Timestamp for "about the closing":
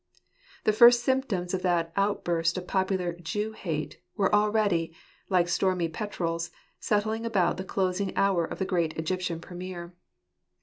7.23-8.11